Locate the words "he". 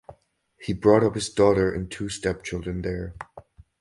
0.59-0.73